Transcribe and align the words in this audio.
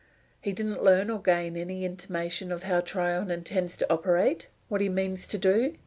"He 0.41 0.51
didn't 0.51 0.81
learn 0.83 1.11
or 1.11 1.21
gain 1.21 1.55
any 1.55 1.85
intimation 1.85 2.51
of 2.51 2.63
how 2.63 2.79
Tryon 2.81 3.29
intends 3.29 3.77
to 3.77 3.93
operate 3.93 4.47
what 4.67 4.81
he 4.81 4.89
means 4.89 5.27
to 5.27 5.37
do?" 5.37 5.75